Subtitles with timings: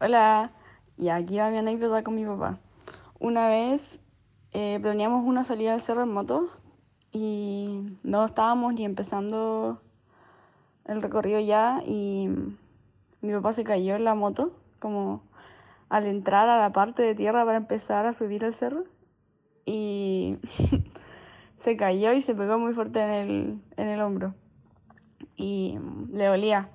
[0.00, 0.50] Hola,
[0.96, 2.58] y aquí va mi anécdota con mi papá.
[3.20, 4.00] Una vez
[4.52, 6.50] eh, planeamos una salida al cerro en moto
[7.12, 9.80] y no estábamos ni empezando
[10.86, 12.28] el recorrido ya y
[13.20, 15.22] mi papá se cayó en la moto, como
[15.88, 18.84] al entrar a la parte de tierra para empezar a subir el cerro
[19.64, 20.38] y
[21.58, 24.34] se cayó y se pegó muy fuerte en el, en el hombro
[25.36, 25.78] y
[26.10, 26.70] le dolía.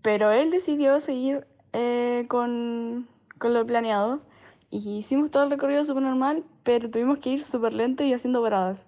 [0.00, 4.20] Pero él decidió seguir eh, con, con lo planeado
[4.70, 8.42] y hicimos todo el recorrido súper normal, pero tuvimos que ir súper lento y haciendo
[8.42, 8.86] paradas.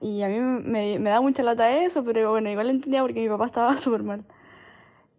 [0.00, 3.28] Y a mí me, me da mucha lata eso, pero bueno, igual entendía porque mi
[3.28, 4.24] papá estaba súper mal.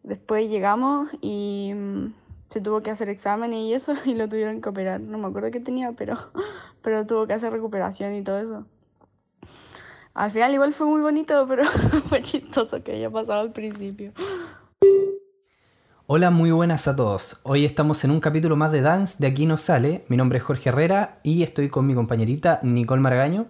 [0.03, 2.13] Después llegamos y mm,
[2.49, 4.99] se tuvo que hacer examen y eso y lo tuvieron que operar.
[4.99, 6.17] No me acuerdo qué tenía, pero,
[6.81, 8.65] pero tuvo que hacer recuperación y todo eso.
[10.13, 11.65] Al final igual fue muy bonito, pero
[12.07, 14.11] fue chistoso que haya pasado al principio.
[16.13, 17.39] Hola, muy buenas a todos.
[17.43, 20.03] Hoy estamos en un capítulo más de Dance, de aquí no sale.
[20.09, 23.45] Mi nombre es Jorge Herrera y estoy con mi compañerita Nicole Margaño.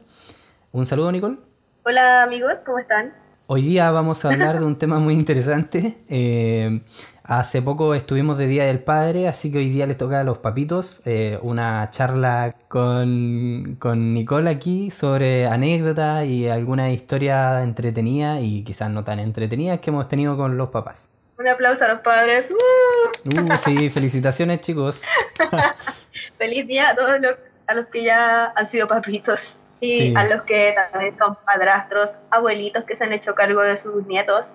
[0.71, 1.37] Un saludo, Nicole.
[1.85, 3.15] Hola amigos, ¿cómo están?
[3.47, 5.97] Hoy día vamos a hablar de un tema muy interesante.
[6.07, 6.83] Eh,
[7.23, 10.37] hace poco estuvimos de Día del Padre, así que hoy día les toca a los
[10.37, 18.63] papitos eh, una charla con, con Nicole aquí sobre anécdotas y alguna historia entretenida y
[18.63, 21.15] quizás no tan entretenidas que hemos tenido con los papás.
[21.41, 22.51] Un aplauso a los padres.
[22.51, 23.41] ¡Uh!
[23.41, 25.03] Uh, sí, felicitaciones chicos.
[26.37, 30.43] Feliz día a todos los, a los que ya han sido papitos y a los
[30.43, 34.53] que también son padrastros, abuelitos que se han hecho cargo de sus nietos,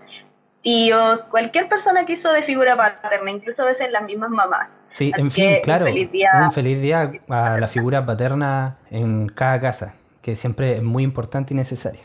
[0.62, 4.84] tíos, cualquier persona que hizo de figura paterna, incluso a veces las mismas mamás.
[4.88, 5.86] Sí, en fin, claro.
[5.86, 6.30] Un feliz, día.
[6.40, 11.52] un feliz día a la figura paterna en cada casa, que siempre es muy importante
[11.52, 12.02] y necesaria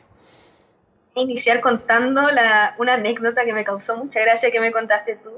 [1.22, 5.30] iniciar contando la, una anécdota que me causó mucha gracia que me contaste tú,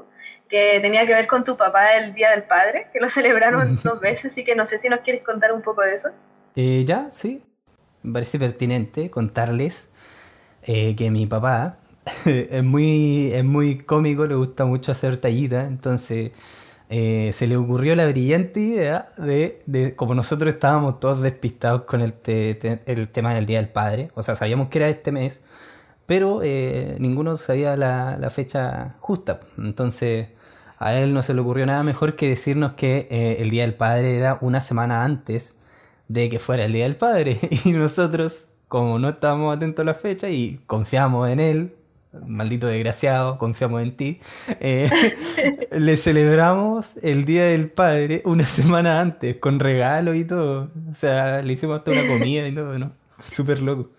[0.49, 3.99] que tenía que ver con tu papá el Día del Padre, que lo celebraron dos
[3.99, 6.09] veces, así que no sé si nos quieres contar un poco de eso.
[6.55, 7.43] Eh, ya, sí.
[8.03, 9.89] Me parece pertinente contarles
[10.63, 11.77] eh, que mi papá
[12.25, 16.31] es, muy, es muy cómico, le gusta mucho hacer tallita, entonces...
[16.89, 22.01] Eh, se le ocurrió la brillante idea de, de, como nosotros estábamos todos despistados con
[22.01, 25.41] el, el tema del Día del Padre, o sea, sabíamos que era este mes,
[26.05, 29.39] pero eh, ninguno sabía la, fecha justa.
[29.57, 30.27] Entonces
[30.79, 33.75] a él no se le ocurrió nada mejor que decirnos que eh, el Día del
[33.75, 35.59] Padre era una semana antes
[36.07, 37.39] de que fuera el Día del Padre.
[37.65, 41.75] Y nosotros, como no estábamos atentos a la fecha y confiamos en él,
[42.27, 44.19] maldito desgraciado, confiamos en ti,
[44.59, 44.89] eh,
[45.71, 50.69] le celebramos el Día del Padre una semana antes, con regalo y todo.
[50.91, 52.91] O sea, le hicimos hasta una comida y todo, ¿no?
[53.23, 53.89] Súper loco.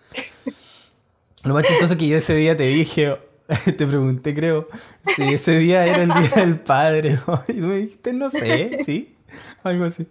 [1.45, 3.17] Lo más chistoso es que yo ese día te dije,
[3.65, 4.67] te pregunté, creo,
[5.15, 7.19] si ese día era el día del padre.
[7.47, 9.15] Y tú me dijiste, no sé, sí,
[9.63, 10.07] algo así.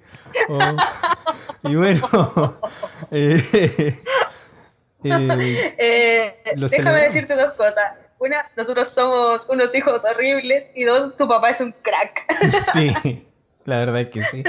[1.65, 2.09] y bueno,
[3.11, 3.43] eh,
[5.05, 7.95] eh, eh déjame decirte dos cosas.
[8.21, 10.71] Una, nosotros somos unos hijos horribles.
[10.75, 12.25] Y dos, tu papá es un crack.
[12.73, 13.27] sí,
[13.65, 14.45] la verdad es que sí.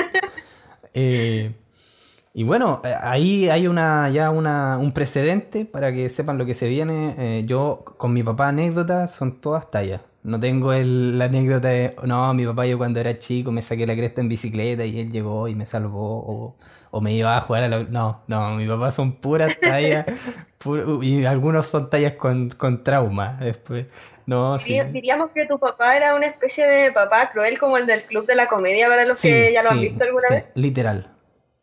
[2.37, 6.53] Y bueno, eh, ahí hay una ya una, un precedente para que sepan lo que
[6.53, 7.15] se viene.
[7.17, 10.01] Eh, yo con mi papá anécdotas son todas tallas.
[10.21, 13.87] No tengo el, la anécdota de, no, mi papá yo cuando era chico me saqué
[13.87, 16.55] la cresta en bicicleta y él llegó y me salvó o,
[16.91, 17.83] o me iba a jugar a la...
[17.83, 20.05] No, no, mi papá son puras tallas
[21.03, 23.85] y algunos son tallas con, con trauma después.
[24.25, 28.25] No, Diríamos que tu papá era una especie de papá cruel como el del Club
[28.25, 30.47] de la Comedia para los que ya lo han visto alguna vez.
[30.55, 31.14] Literal,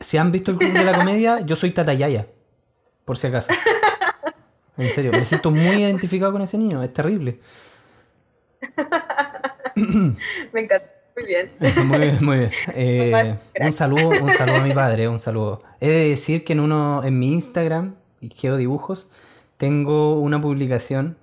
[0.02, 2.26] si han visto el club de la comedia, yo soy Tatayaya.
[3.04, 3.52] Por si acaso.
[4.76, 7.40] En serio, me siento muy identificado con ese niño, es terrible.
[10.52, 10.86] me encanta.
[11.14, 11.50] Muy bien.
[11.86, 12.50] muy bien, muy bien.
[12.74, 15.62] Eh, un saludo, un saludo a mi padre, un saludo.
[15.80, 19.08] He de decir que en uno, en mi Instagram, Dibujos,
[19.56, 21.19] tengo una publicación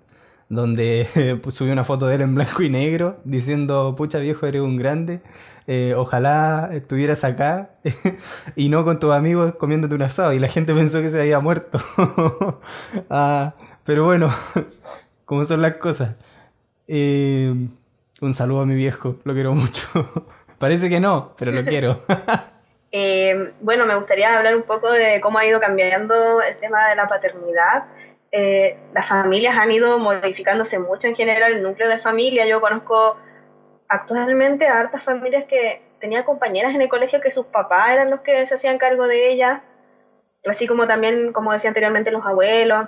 [0.49, 4.63] donde pues, subí una foto de él en blanco y negro diciendo, pucha viejo, eres
[4.63, 5.21] un grande,
[5.67, 7.69] eh, ojalá estuvieras acá
[8.55, 11.39] y no con tus amigos comiéndote un asado y la gente pensó que se había
[11.39, 11.79] muerto.
[13.09, 13.53] Ah,
[13.85, 14.29] pero bueno,
[15.25, 16.15] como son las cosas.
[16.87, 17.53] Eh,
[18.21, 19.89] un saludo a mi viejo, lo quiero mucho.
[20.57, 21.99] Parece que no, pero lo quiero.
[22.91, 26.95] Eh, bueno, me gustaría hablar un poco de cómo ha ido cambiando el tema de
[26.95, 27.85] la paternidad
[28.31, 32.45] eh, las familias han ido modificándose mucho en general, el núcleo de familia.
[32.45, 33.17] Yo conozco
[33.87, 38.21] actualmente a hartas familias que tenían compañeras en el colegio que sus papás eran los
[38.21, 39.73] que se hacían cargo de ellas,
[40.45, 42.87] así como también, como decía anteriormente, los abuelos.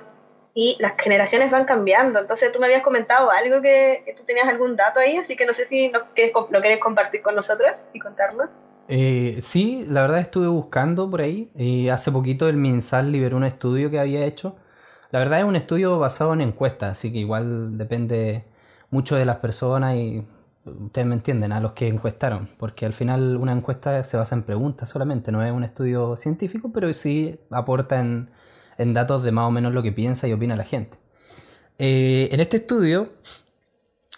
[0.53, 2.19] y las generaciones van cambiando.
[2.19, 5.53] Entonces tú me habías comentado algo que, tú tenías algún dato ahí, así que no
[5.53, 8.51] sé si lo quieres, lo quieres compartir con nosotros y contarnos.
[8.89, 13.45] Eh, sí, la verdad estuve buscando por ahí y hace poquito el MinSal liberó un
[13.45, 14.57] estudio que había hecho.
[15.11, 18.45] La verdad es un estudio basado en encuestas, así que igual depende
[18.89, 20.25] mucho de las personas y
[20.65, 24.43] ustedes me entienden, a los que encuestaron, porque al final una encuesta se basa en
[24.43, 28.29] preguntas solamente, no es un estudio científico, pero sí aporta en,
[28.93, 30.97] datos de más o menos lo que piensa y opina la gente.
[31.77, 33.09] Eh, en este estudio,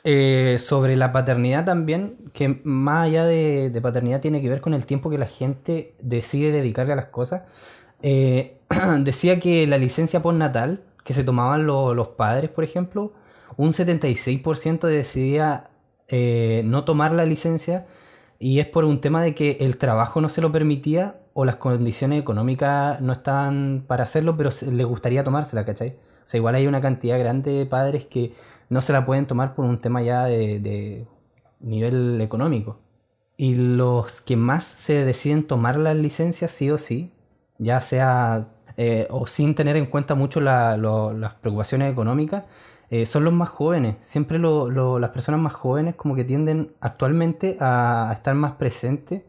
[0.06, 4.86] eh, sobre la paternidad también, que más allá de, paternidad tiene que ver con el
[4.86, 7.44] tiempo que la gente decide dedicarle a las cosas,
[8.02, 8.58] eh,
[9.00, 13.14] decía que la licencia postnatal que se tomaban los padres, por ejemplo,
[13.58, 15.70] un 76% decidía
[16.08, 17.86] eh, no tomar la licencia
[18.40, 21.56] y es por un tema de que el trabajo no se lo permitía o las
[21.56, 25.98] condiciones económicas no estaban para hacerlo, pero les gustaría tomársela, ¿cachai?
[26.24, 28.34] O sea, igual hay una cantidad grande de padres que
[28.70, 31.08] no se la pueden tomar por un tema ya de,
[31.60, 32.80] nivel económico.
[33.36, 37.14] Y los que más se deciden tomar la licencia sí o sí,
[37.58, 42.44] ya sea eh, o sin tener en cuenta mucho las preocupaciones económicas,
[42.94, 43.96] eh, son los más jóvenes.
[44.02, 49.24] Siempre las personas más jóvenes como que tienden actualmente a, estar más presentes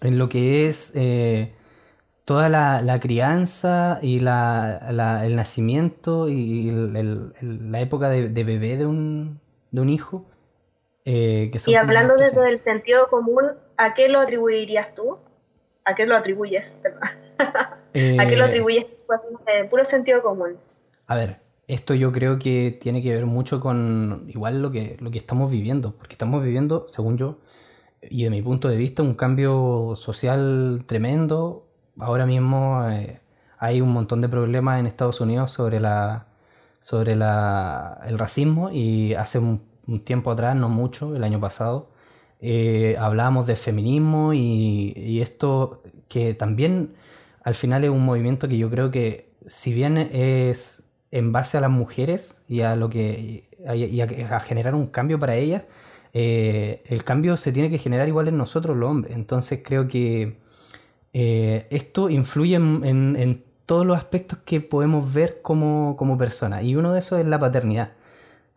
[0.00, 1.52] en lo que es eh,
[2.24, 9.40] toda la, crianza y el nacimiento y la época de, bebé de un,
[9.90, 10.24] hijo.
[11.04, 13.44] Eh, y hablando desde el sentido común,
[13.76, 15.18] ¿a qué lo atribuirías tú?
[15.84, 16.78] ¿A qué lo atribuyes?
[17.94, 20.56] ¿A qué lo atribuyes tú así, de puro sentido común?
[21.06, 25.10] A ver, esto yo creo que tiene que ver mucho con igual lo que, lo
[25.10, 27.38] que estamos viviendo, porque estamos viviendo, según yo,
[28.02, 31.66] y de mi punto de vista, un cambio social tremendo.
[31.98, 33.20] Ahora mismo eh,
[33.58, 36.26] hay un montón de problemas en Estados Unidos sobre, la,
[36.80, 39.70] sobre la, el racismo y hace un,
[40.04, 41.90] tiempo atrás, no mucho, el año pasado,
[42.40, 46.94] eh, hablábamos de feminismo y, y esto que también
[47.44, 51.60] al final es un movimiento que yo creo que si bien es en base a
[51.60, 55.64] las mujeres y a lo que a, generar un cambio para ellas,
[56.14, 59.14] eh, el cambio se tiene que generar igual en nosotros los hombres.
[59.16, 60.38] Entonces creo que
[61.12, 66.64] eh, esto influye en, todos los aspectos que podemos ver como, como personas.
[66.64, 67.92] Y uno de esos es la paternidad.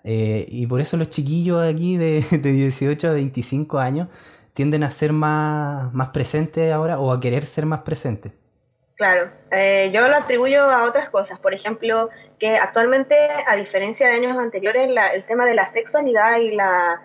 [0.03, 4.07] Eh, y por eso los chiquillos aquí de, de, 18 a 25 años
[4.53, 8.33] tienden a ser más, más presentes ahora o a querer ser más presentes.
[8.95, 11.38] Claro, eh, yo lo atribuyo a otras cosas.
[11.39, 12.09] Por ejemplo,
[12.39, 13.15] que actualmente,
[13.47, 17.01] a diferencia de años anteriores, el tema de la sexualidad y la,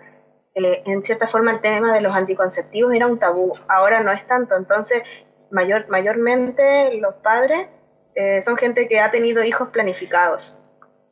[0.55, 3.51] en cierta forma, el tema de los anticonceptivos era un tabú.
[3.67, 4.55] Ahora no es tanto.
[4.55, 5.03] Entonces,
[5.51, 7.67] mayor, mayormente los padres
[8.15, 10.57] eh, son gente que ha tenido hijos planificados.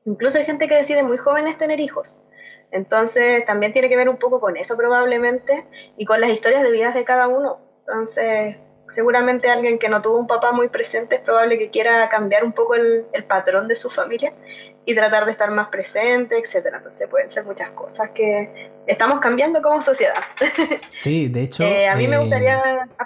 [0.05, 2.23] Incluso hay gente que decide muy jóvenes tener hijos.
[2.71, 5.65] Entonces, también tiene que ver un poco con eso probablemente
[5.97, 7.59] y con las historias de vidas de cada uno.
[7.85, 12.43] Entonces, seguramente alguien que no tuvo un papá muy presente es probable que quiera cambiar
[12.43, 14.33] un poco el, patrón de su familia
[14.85, 16.77] y tratar de estar más presente, etcétera.
[16.77, 20.15] Entonces pueden ser muchas cosas que estamos cambiando como sociedad.
[20.93, 21.63] Sí, de hecho.
[21.63, 22.61] Eh, a mí me eh, gustaría.
[22.97, 23.05] Ah,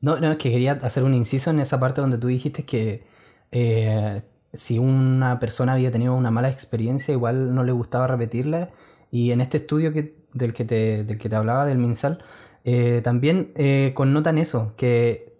[0.00, 3.04] no, no, es que quería hacer un inciso en esa parte donde tú dijiste que
[3.50, 4.22] eh,
[4.52, 8.70] si una persona había tenido una mala experiencia, igual no le gustaba repetirla.
[9.10, 12.22] Y en este estudio que, del, que te, del que te hablaba, del MinSal,
[12.70, 15.32] eh, también eh, connotan eso, que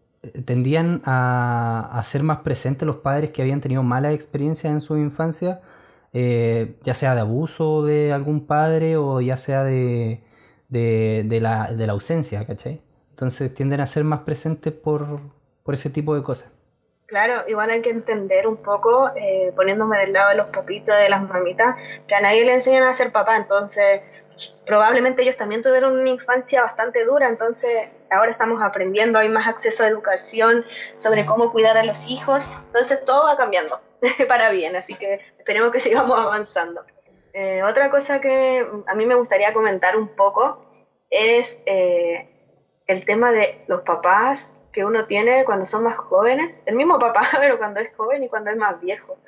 [0.47, 5.61] tendían a, ser más presentes los padres que habían tenido malas experiencias en su infancia,
[6.15, 10.23] eh, ya sea de abuso de algún padre o ya sea de,
[10.71, 12.81] de, la, de la, ausencia, ¿cachai?
[13.11, 15.21] Entonces tienden a ser más presentes por,
[15.65, 16.55] por ese tipo de cosas.
[17.05, 19.13] Claro, igual hay que entender un poco,
[19.55, 22.93] poniéndome del lado de los papitos, de las mamitas, que a nadie le enseñan a
[22.95, 24.01] ser papá, entonces
[24.67, 29.83] probablemente ellos también tuvieron una infancia bastante dura, entonces ahora estamos aprendiendo, hay más acceso
[29.83, 30.65] a educación
[30.97, 33.81] sobre cómo cuidar a los hijos, entonces todo va cambiando
[34.29, 36.85] para bien, así que esperemos que sigamos avanzando.
[37.33, 40.67] Eh, otra cosa que a mí me gustaría comentar un poco
[41.11, 42.29] es eh,
[42.87, 47.23] el tema de los papás que uno tiene cuando son más jóvenes, el mismo papá,
[47.41, 49.19] pero cuando es joven y cuando es más viejo.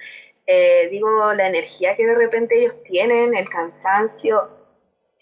[0.47, 4.60] Eh, digo, la energía que de repente ellos tienen, el cansancio,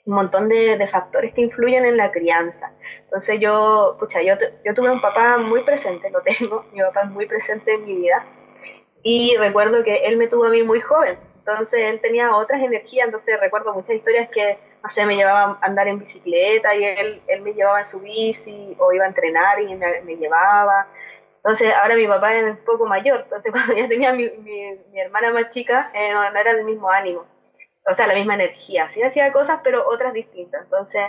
[0.09, 2.73] un montón de, factores que influyen en la crianza.
[3.05, 4.35] Entonces yo, pucha, yo,
[4.65, 7.95] yo tuve un papá muy presente, lo tengo, mi papá es muy presente en mi
[7.95, 8.25] vida.
[9.03, 13.05] Y recuerdo que él me tuvo a mí muy joven, entonces él tenía otras energías,
[13.05, 17.23] entonces recuerdo muchas historias que, no sé, me llevaba a andar en bicicleta y él,
[17.27, 20.89] él me llevaba en su bici o iba a entrenar y me, me llevaba.
[21.37, 25.33] Entonces, ahora mi papá es un poco mayor, entonces cuando ya tenía mi, mi, hermana
[25.33, 27.27] más chica, eh, no, era el mismo ánimo,
[27.89, 28.89] o sea, la misma energía.
[28.89, 30.63] Sí hacía cosas, pero otras distintas.
[30.63, 31.03] Entonces,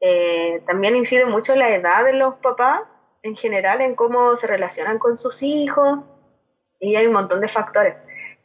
[0.00, 2.82] eh, también incide mucho la edad de los papás
[3.22, 6.00] en general, en cómo se relacionan con sus hijos,
[6.80, 7.96] y hay un montón de factores.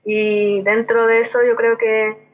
[0.03, 2.31] Y dentro de eso yo creo que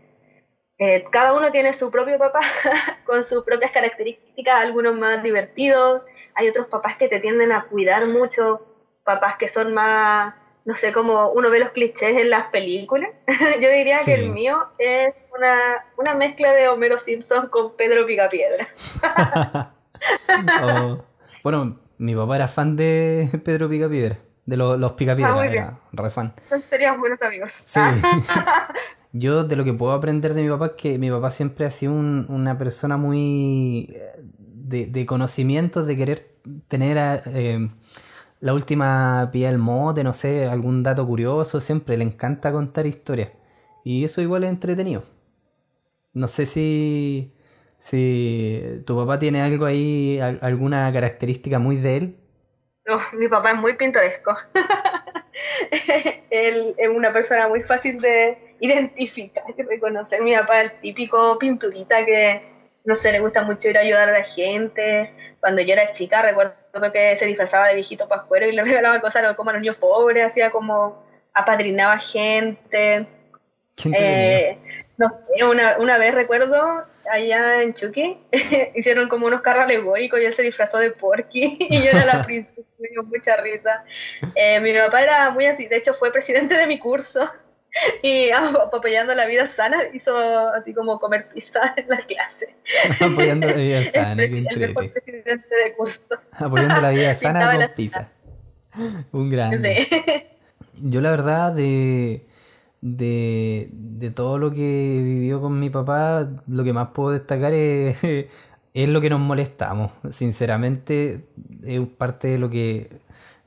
[0.80, 2.42] eh, cada uno tiene su propio papá
[3.06, 8.06] con sus propias características, algunos más divertidos, hay otros papás que te tienden a cuidar
[8.06, 8.62] mucho,
[9.04, 10.36] papás que son más,
[10.68, 13.10] no sé, como uno ve los clichés en las películas.
[13.62, 18.68] Yo diría que el mío es una, una, mezcla de Homero Simpson con Pedro Picapiedra.
[20.62, 21.04] Oh,
[21.44, 26.12] bueno, mi papá era fan de Pedro Picapiedra, de los, los Picapiedra, ah, era re
[26.12, 26.36] fan.
[26.64, 27.52] Serían buenos amigos.
[27.52, 27.80] Sí.
[29.12, 31.72] Yo de lo que puedo aprender de mi papá es que mi papá siempre ha
[31.72, 36.28] sido una persona muy eh, de, de conocimientos, de querer
[36.68, 37.68] tener eh,
[38.40, 43.30] la última pía del mote, no sé, algún dato curioso, siempre le encanta contar historias.
[43.84, 45.04] Y eso igual es entretenido.
[46.14, 47.34] No sé si,
[47.80, 52.18] si tu papá tiene algo ahí, alguna característica muy de él.
[52.86, 54.36] No, mi papá es muy pintoresco.
[56.30, 60.22] él es una persona muy fácil de identificar y reconocer.
[60.22, 62.42] Mi papá es el típico pinturita que,
[62.86, 65.14] no sé, le gusta mucho ir a ayudar a la gente.
[65.40, 66.56] Cuando yo era chica, recuerdo
[66.92, 70.26] que se disfrazaba de viejito pascuero y le regalaba cosas como a los niños pobres,
[70.26, 71.04] hacía como
[71.34, 73.08] apadrinaba gente.
[73.94, 74.58] Eh,
[74.98, 78.18] no sé, una, una, vez recuerdo allá en Chucky,
[78.76, 82.24] hicieron como unos carros alegóricos y él se disfrazó de Porky y yo era la
[82.26, 83.84] princesa, me dio mucha risa.
[84.36, 87.30] Eh, mi papá era muy así, de hecho fue presidente de mi curso
[88.04, 90.16] y apoyando la vida sana hizo
[90.54, 92.56] así como comer pizza en la clase.
[93.00, 96.16] apoyando la vida sana, el, el mejor presidente de curso.
[96.32, 98.12] Apoyando la vida sana con pizza.
[99.12, 99.88] Un grande.
[100.76, 102.26] Yo la verdad de,
[102.82, 107.98] de, de todo lo que vivió con mi papá, lo que más puedo destacar es,
[108.74, 109.92] es lo que nos molestamos.
[110.12, 111.26] Sinceramente,
[111.64, 112.90] es parte de lo que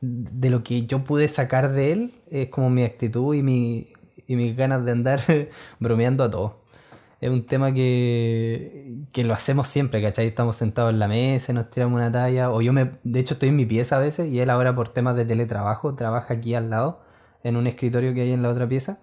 [0.01, 3.90] de lo que yo pude sacar de él, es como mi actitud y mi,
[4.31, 5.21] y mis ganas de andar
[5.81, 6.53] bromeando a todos.
[7.21, 10.29] Es un tema que, que lo hacemos siempre, ¿cachai?
[10.29, 13.49] Estamos sentados en la mesa, nos tiramos una talla, o yo me, de hecho estoy
[13.49, 16.71] en mi pieza a veces y él ahora por temas de teletrabajo trabaja aquí al
[16.71, 17.01] lado,
[17.43, 19.01] en un escritorio que hay en la otra pieza.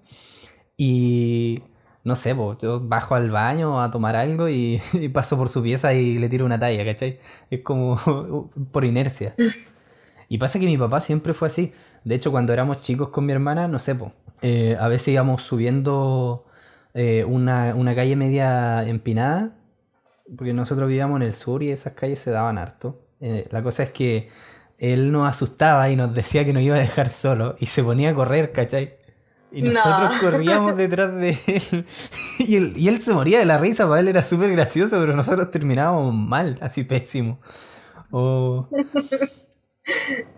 [0.78, 1.62] Y
[2.06, 5.62] no sé, pues, yo bajo al baño a tomar algo y, y, paso por su
[5.62, 7.20] pieza y le tiro una talla, ¿cachai?
[7.52, 9.36] Es como por inercia.
[10.30, 11.74] Y pasa que mi papá siempre fue así.
[12.06, 15.42] De hecho, cuando éramos chicos con mi hermana, no sé, pues, eh, a veces íbamos
[15.42, 16.46] subiendo
[16.94, 19.56] eh, una, calle media empinada,
[20.36, 23.02] porque nosotros vivíamos en el sur y esas calles se daban harto.
[23.20, 24.30] Eh, la cosa es que
[24.78, 28.12] él nos asustaba y nos decía que nos iba a dejar solo y se ponía
[28.12, 28.98] a correr, ¿cachai?
[29.52, 31.86] Y nosotros corríamos detrás de él.
[32.40, 32.74] Y, él.
[32.78, 36.14] y él se moría de la risa, para él era súper gracioso, pero nosotros terminábamos
[36.14, 37.40] mal, así pésimo.
[38.12, 38.68] O...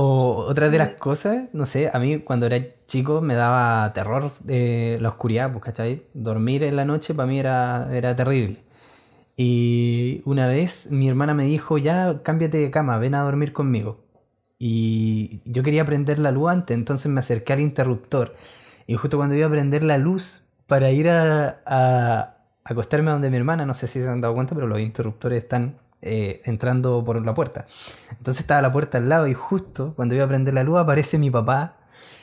[0.00, 4.30] O otra de las cosas, no sé, a mí cuando era chico me daba terror
[4.44, 6.04] de la oscuridad, pues, ¿cachai?
[6.14, 8.62] Dormir en la noche para mí era, era terrible.
[9.36, 14.04] Y una vez mi hermana me dijo, ya cámbiate de cama, ven a dormir conmigo.
[14.56, 18.36] Y yo quería prender la luz antes, entonces me acerqué al interruptor.
[18.86, 23.36] Y justo cuando iba a prender la luz para ir a, a acostarme donde mi
[23.36, 27.24] hermana, no sé si se han dado cuenta, pero los interruptores están eh, entrando por
[27.24, 27.66] la puerta.
[28.10, 31.18] Entonces estaba la puerta al lado y justo cuando iba a prender la luz aparece
[31.18, 31.78] mi papá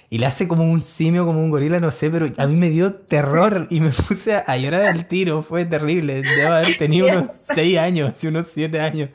[0.09, 2.69] y le hace como un simio, como un gorila, no sé, pero a mí me
[2.69, 6.21] dio terror y me puse a llorar al tiro, fue terrible.
[6.21, 9.09] Debo haber tenido unos 6 años, unos 7 años.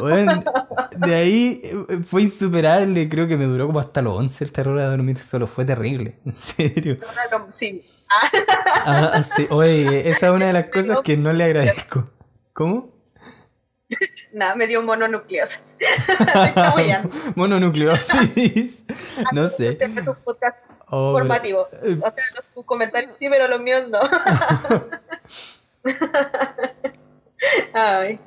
[0.00, 0.42] Bueno,
[0.96, 4.80] de ahí eh, fue insuperable, creo que me duró como hasta los 11 el terror
[4.80, 6.98] a dormir solo, fue terrible, en serio.
[8.86, 9.46] Ah, sí.
[9.50, 12.04] Oye, esa es una de las cosas que no le agradezco.
[12.52, 12.93] ¿Cómo?
[14.32, 15.78] Nada, me dio mononucleosis.
[17.36, 18.84] mononucleosis.
[19.32, 19.78] no sé.
[20.88, 21.68] formativo.
[21.82, 22.24] Eh, o sea,
[22.54, 24.00] los comentarios sí, pero los míos no.
[27.72, 28.18] Ay.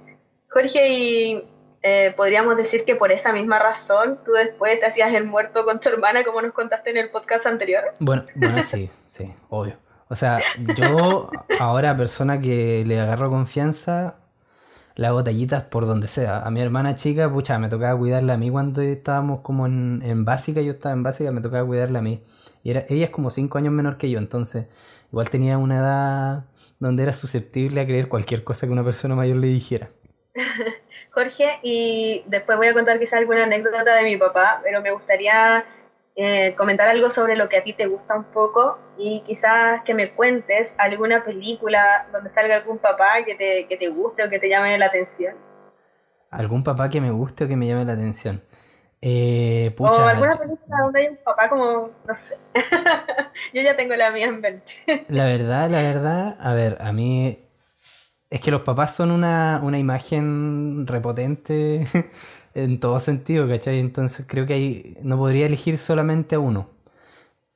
[0.49, 1.43] Jorge, y
[1.83, 5.79] eh, podríamos decir que por esa misma razón tú después te hacías el muerto con
[5.79, 7.93] tu hermana, como nos contaste en el podcast anterior.
[7.99, 9.77] Bueno, bueno, sí, sí, obvio.
[10.09, 10.39] O sea,
[10.75, 14.15] yo ahora persona que le agarro confianza,
[14.97, 16.39] las botellitas por donde sea.
[16.39, 20.25] A mi hermana chica, pucha, me tocaba cuidarla a mí cuando estábamos como en, en
[20.25, 22.23] básica, yo estaba en básica, me tocaba cuidarla a mí.
[22.63, 24.67] Y era, ella es como 5 años menor que yo, entonces
[25.11, 26.45] igual tenía una edad
[26.79, 29.91] donde era susceptible a creer cualquier cosa que una persona mayor le dijera.
[31.11, 35.63] Jorge, y después voy a contar quizás alguna anécdota de mi papá, pero me gustaría
[36.19, 39.93] eh, comentar algo sobre lo que a ti te gusta un poco y quizás que
[39.93, 44.39] me cuentes alguna película donde salga algún papá que te, que te guste o que
[44.39, 45.37] te llame la atención.
[46.31, 48.41] ¿Algún papá que me guste o que me llame la atención?
[48.99, 52.39] Eh, o alguna película donde hay un papá como, no sé.
[53.53, 54.73] Yo ya tengo la mía en mente.
[55.09, 57.47] la verdad, la verdad, a ver, a mí
[58.31, 61.87] es que los papás son una, una imagen repotente
[62.57, 63.79] en todo sentido, ¿cachai?
[63.79, 66.69] Entonces creo que ahí no podría elegir solamente a uno.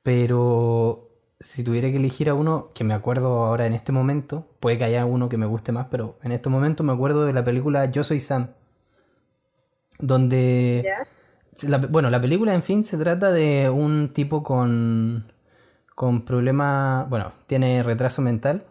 [0.04, 4.78] Pero si tuviera que elegir a uno, que me acuerdo ahora en este momento, puede
[4.78, 7.44] que haya uno que me guste más, pero en este momento me acuerdo de la
[7.44, 8.50] película Yo Soy Sam.
[9.98, 10.84] Donde...
[11.90, 15.32] bueno, la película en fin se trata de un tipo con...
[15.96, 17.06] con problema...
[17.10, 18.64] bueno, tiene retraso mental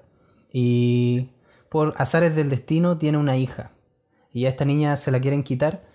[0.53, 1.29] y
[1.67, 3.71] por azares del destino tiene una hija.
[4.31, 5.90] Y a esta niña se la quieren quitar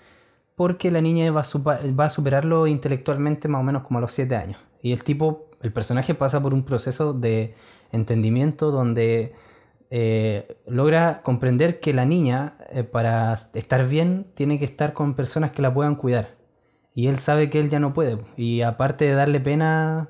[0.56, 4.58] porque la niña va a, superarlo intelectualmente más o menos como a los 7 años.
[4.82, 7.54] Y el tipo, el personaje pasa por un proceso de
[7.92, 9.34] entendimiento donde
[9.90, 15.52] eh, logra comprender que la niña, eh, para estar bien, tiene que estar con personas
[15.52, 16.30] que la puedan cuidar.
[16.94, 18.18] Y él sabe que él ya no puede.
[18.36, 20.08] Y aparte de darle pena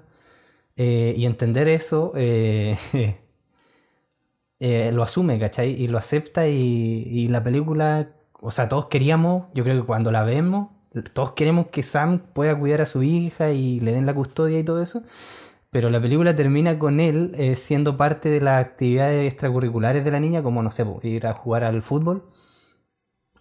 [0.76, 2.12] eh, y entender eso,
[4.60, 5.70] lo asume, ¿cachai?
[5.70, 10.12] Y lo acepta y, y la película o sea, todos queríamos, yo creo que cuando
[10.12, 10.68] la vemos,
[11.12, 14.64] todos queremos que Sam pueda cuidar a su hija y le den la custodia y
[14.64, 15.02] todo eso.
[15.70, 20.20] Pero la película termina con él eh, siendo parte de las actividades extracurriculares de la
[20.20, 22.24] niña, como no sé, ir a jugar al fútbol.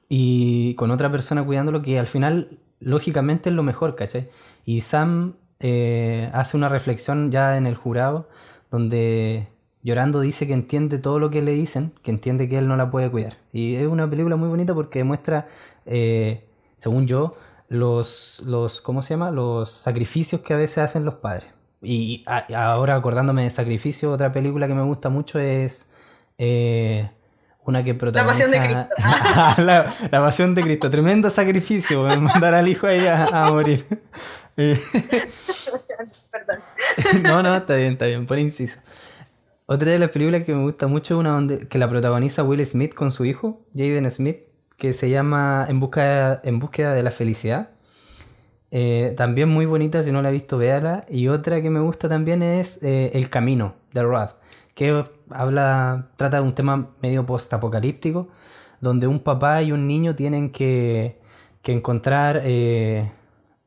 [0.10, 4.30] Y con otra persona cuidándolo, que al final, lógicamente, es lo mejor, ¿cachai?
[4.66, 8.28] Y Sam eh, hace una reflexión ya en el jurado,
[8.70, 9.48] donde
[9.86, 12.90] llorando dice que entiende todo lo que le dicen, que entiende que él no la
[12.90, 13.34] puede cuidar.
[13.54, 15.46] Y es una película muy bonita porque demuestra,
[15.86, 16.44] eh,
[16.76, 17.38] según yo,
[17.70, 19.30] los, los, ¿cómo se llama?
[19.30, 21.46] Los sacrificios que a veces hacen los padres.
[21.84, 22.24] Y
[22.56, 25.92] ahora acordándome de sacrificio, otra película que me gusta mucho es
[26.40, 27.08] eh,
[27.64, 28.48] una que protagoniza...
[28.48, 28.90] La pasión de Cristo.
[30.12, 30.90] la, pasión de Cristo.
[30.90, 33.86] Tremendo sacrificio, mandar al hijo ahí a, a morir.
[34.56, 34.80] Perdón.
[37.24, 38.80] no, no, está bien, está bien, por inciso.
[39.68, 42.64] Otra de las películas que me gusta mucho es una donde, que la protagoniza Will
[42.64, 44.38] Smith con su hijo, Jaden Smith,
[44.78, 47.72] que se llama En, busca, en búsqueda de la felicidad.
[48.70, 51.04] Eh, también muy bonita, si no la he visto, véala.
[51.10, 54.30] Y otra que me gusta también es eh, El Camino, de Rod,
[54.76, 58.28] que habla, trata de un tema medio post-apocalíptico,
[58.82, 61.20] donde un papá y un niño tienen que,
[61.64, 63.12] que encontrar eh,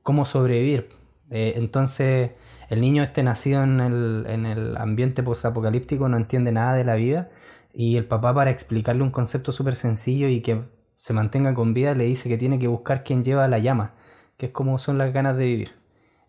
[0.04, 0.90] cómo sobrevivir.
[1.30, 2.32] entonces
[2.68, 6.94] el niño este nacido en el, en el ambiente posapocalíptico no entiende nada de la
[6.94, 7.30] vida
[7.72, 10.62] y el papá para explicarle un concepto súper sencillo y que
[10.96, 13.94] se mantenga con vida le dice que tiene que buscar quien lleva la llama,
[14.36, 15.78] que es como son las ganas de vivir.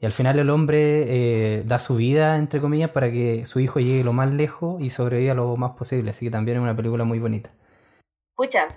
[0.02, 3.80] Y al final el hombre eh, da su vida, entre comillas, para que su hijo
[3.80, 6.12] llegue lo más lejos y sobreviva lo más posible.
[6.12, 7.50] Así que también es una película muy bonita.
[8.32, 8.68] Escucha,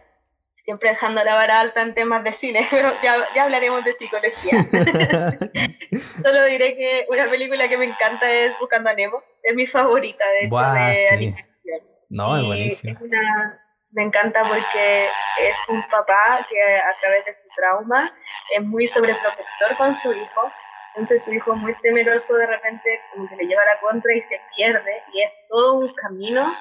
[0.63, 4.63] siempre dejando la vara alta en temas de cine, pero ya, ya hablaremos de psicología.
[6.23, 10.25] Solo diré que una película que me encanta es Buscando a Nemo, es mi favorita,
[10.31, 11.81] de hecho, de animación.
[12.09, 13.01] No, es buenísima.
[13.91, 15.07] me encanta porque
[15.41, 18.15] es un papá que a través de su trauma
[18.51, 20.53] es muy sobreprotector con su hijo.
[20.95, 24.39] Entonces su hijo muy temeroso de repente como que le lleva la contra y se
[24.55, 26.55] pierde y es todo un camino,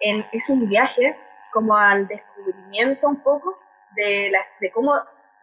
[0.00, 1.16] en, es un viaje
[1.52, 3.58] como al descubrimiento un poco
[3.94, 4.92] de, las, de cómo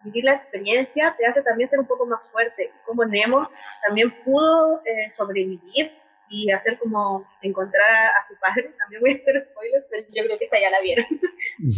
[0.02, 2.70] vivir la experiencia te hace también ser un poco más fuerte.
[2.86, 3.50] Como Nemo
[3.86, 5.92] también pudo eh, sobrevivir
[6.28, 8.72] y hacer como encontrar a, su padre.
[8.78, 11.06] También voy a hacer spoilers, yo creo que esta ya la vieron.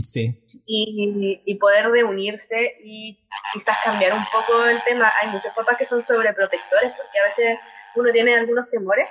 [0.05, 0.45] Sí.
[0.67, 5.11] Y, y, poder reunirse y quizás cambiar un poco el tema.
[5.21, 7.59] Hay muchos papás que son sobreprotectores porque a veces
[7.95, 9.09] uno tiene algunos temores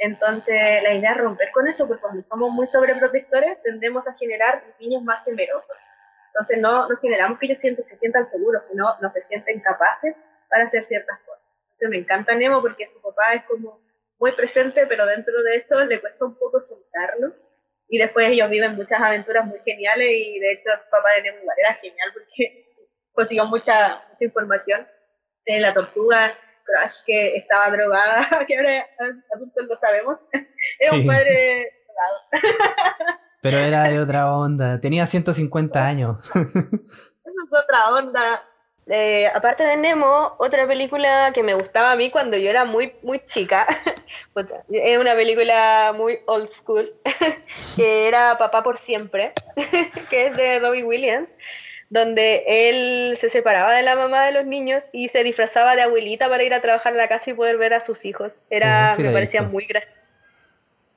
[0.00, 4.64] entonces, la idea es romper con eso, porque cuando somos muy sobreprotectores tendemos a generar
[4.80, 5.88] niños más temerosos.
[6.28, 10.16] Entonces, no, no generamos que ellos sienten, se sientan seguros, sino no se sienten capaces
[10.48, 11.44] para hacer ciertas cosas.
[11.64, 13.78] Entonces, me encanta Nemo porque su papá es como
[14.18, 17.34] muy presente, pero dentro de eso le cuesta un poco soltarlo.
[17.86, 21.40] Y después ellos viven muchas aventuras muy geniales y de hecho el papá de Nemo
[21.58, 22.72] era genial porque
[23.12, 24.86] consiguió mucha, mucha información
[25.44, 26.32] de la tortuga
[27.06, 28.86] que estaba drogada, que ahora
[29.34, 30.18] adultos lo sabemos,
[30.78, 32.18] era un padre drogado.
[33.42, 36.18] Pero era de otra onda, tenía 150 años.
[36.28, 38.42] Esa es otra onda.
[38.86, 42.96] Eh, aparte de Nemo, otra película que me gustaba a mí cuando yo era muy,
[43.02, 43.64] muy chica,
[44.68, 46.92] es una película muy old school,
[47.76, 49.32] que era Papá por Siempre,
[50.10, 51.32] que es de Robbie Williams,
[51.90, 56.28] donde él se separaba de la mamá de los niños y se disfrazaba de abuelita
[56.28, 58.42] para ir a trabajar a la casa y poder ver a sus hijos.
[58.48, 59.96] Era, me parecía muy gracioso.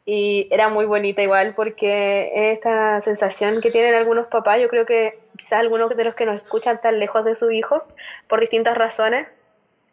[0.06, 5.18] Y era muy bonita igual porque esta sensación que tienen algunos papás, yo creo que
[5.38, 7.94] quizás algunos de los que nos escuchan están lejos de sus hijos
[8.28, 9.28] por distintas razones,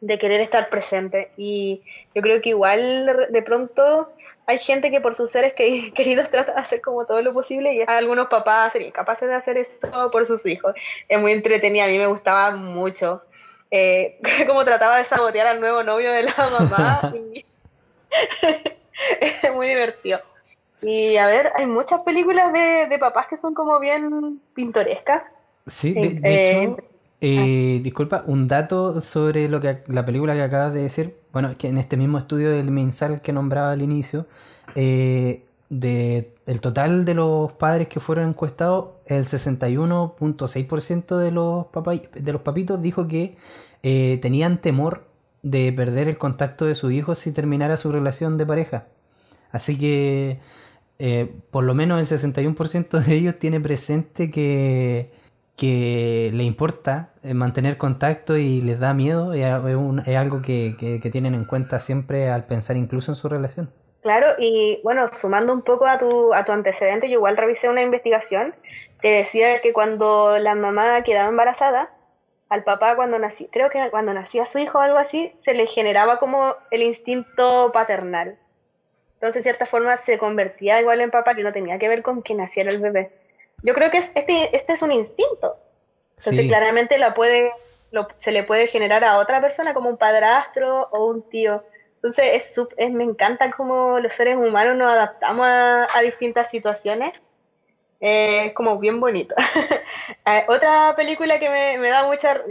[0.01, 1.31] de querer estar presente.
[1.37, 1.83] Y
[2.15, 4.11] yo creo que igual de pronto
[4.47, 5.53] hay gente que por sus seres
[5.95, 9.59] queridos trata de hacer como todo lo posible y algunos papás serían capaces de hacer
[9.59, 10.75] eso por sus hijos.
[11.09, 13.23] Es muy entretenida, a mí me gustaba mucho.
[13.71, 17.13] Eh, como trataba de sabotear al nuevo novio de la mamá.
[19.21, 20.21] es muy divertido.
[20.83, 25.25] Y a ver, hay muchas películas de, de papás que son como bien pintorescas.
[25.67, 26.77] Sí, de, eh, hecho,
[27.21, 31.17] eh, disculpa, un dato sobre lo que la película que acabas de decir.
[31.33, 34.27] Bueno, es que en este mismo estudio del MinSal que nombraba al inicio,
[34.75, 41.67] eh, de el total de los padres que fueron encuestados, el 61.6% de los
[42.15, 43.37] de los papitos dijo que
[44.21, 45.07] tenían temor
[45.43, 48.87] de perder el contacto de sus hijos si terminara su relación de pareja.
[49.53, 50.41] Así que
[51.51, 55.20] por lo menos el 61% de ellos tiene presente que
[55.61, 59.45] que le importa eh, mantener contacto y les da miedo, es,
[60.17, 60.75] algo que,
[61.13, 63.71] tienen en cuenta siempre al pensar incluso en su relación.
[64.01, 67.83] Claro, y bueno, sumando un poco a tu, a tu antecedente, yo igual revisé una
[67.83, 68.55] investigación
[69.03, 71.91] que decía que cuando la mamá quedaba embarazada,
[72.49, 75.67] al papá cuando nací, creo que cuando nacía su hijo o algo así, se le
[75.67, 78.39] generaba como el instinto paternal.
[79.13, 82.23] Entonces, de cierta forma, se convertía igual en papá que no tenía que ver con
[82.23, 83.20] que naciera el bebé
[83.63, 85.59] yo creo que este, este es un instinto.
[86.17, 87.51] Entonces, claramente la puede,
[88.17, 91.65] se le puede generar a otra persona como un padrastro o un tío.
[91.97, 97.19] Entonces, es, me encanta cómo los seres humanos nos adaptamos a, distintas situaciones.
[98.01, 99.35] es como bien bonito.
[100.27, 102.43] Eh, otra película que me, da mucha...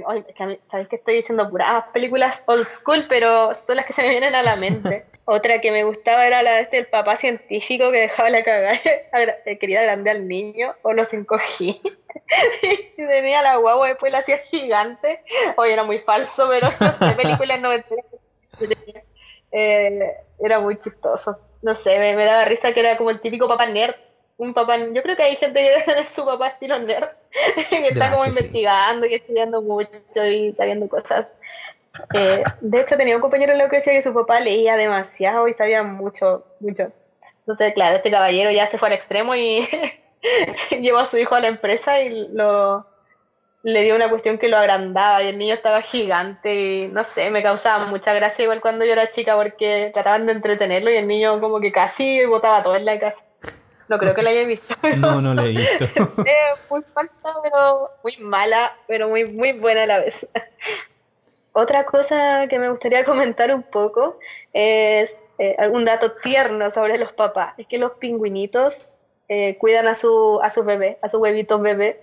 [0.63, 4.35] Sabéis que estoy diciendo puras películas old school, pero son las que se me vienen
[4.35, 5.05] a la mente.
[5.25, 8.73] Otra que me gustaba era la de este, el papá científico que dejaba la cagada,
[9.45, 11.79] eh, quería grande al niño, o los encogí.
[12.63, 15.23] y tenía la guagua, después la hacía gigante.
[15.57, 17.71] Oye, era muy falso, pero no sé, películas no
[19.51, 21.39] eh, era muy chistoso.
[21.61, 23.95] No sé, me, daba risa que era como el típico papá nerd.
[24.39, 27.09] Un papá, yo creo que hay gente que debe tener su papá estilo nerd,
[27.69, 31.33] que está como investigando y estudiando mucho y sabiendo cosas
[32.13, 35.47] eh, de hecho, tenía un compañero en la que decía que su papá leía demasiado
[35.47, 36.91] y sabía mucho, mucho.
[37.41, 39.67] Entonces, claro, este caballero ya se fue al extremo y
[40.81, 42.85] llevó a su hijo a la empresa y lo
[43.61, 47.29] le dio una cuestión que lo agrandaba y el niño estaba gigante y no sé,
[47.29, 51.09] me causaba mucha gracia igual cuando yo era chica porque trataban de entretenerlo y el
[51.09, 53.25] niño como que casi botaba todo en la casa.
[53.89, 54.75] No creo que la haya visto.
[54.97, 55.85] no, no la he visto.
[56.69, 60.29] muy falta, pero muy mala, pero muy, muy buena a la vez.
[61.53, 64.19] Otra cosa que me gustaría comentar un poco
[64.53, 67.55] es eh, algún dato tierno sobre los papás.
[67.57, 68.89] Es que los pingüinitos
[69.27, 71.97] eh, cuidan a su, a sus bebés, a sus huevitos bebés.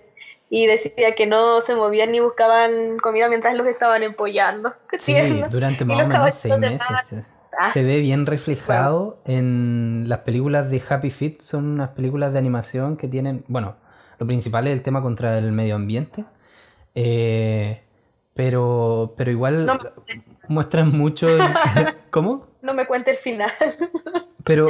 [0.49, 4.73] Y decía que no se movían ni buscaban comida mientras los estaban empollando.
[4.99, 5.15] Sí,
[5.49, 7.25] durante más o menos seis meses.
[7.59, 7.71] Ah.
[7.71, 11.41] Se ve bien reflejado en las películas de Happy Feet.
[11.41, 13.75] Son unas películas de animación que tienen, bueno,
[14.19, 16.25] lo principal es el tema contra el medio ambiente.
[16.95, 17.81] Eh,
[18.33, 19.67] pero, pero igual
[20.47, 21.27] muestran mucho.
[22.09, 22.47] ¿Cómo?
[22.61, 23.51] No me cuente el final.
[24.43, 24.69] Pero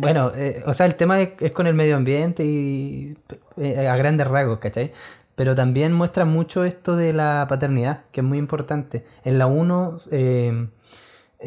[0.00, 3.16] bueno, eh, o sea, el tema es, con el medio ambiente y
[3.56, 4.92] eh, a grandes rasgos, ¿cachai?
[5.34, 9.06] Pero también muestra mucho esto de la paternidad, que es muy importante.
[9.24, 10.68] En la 1 eh,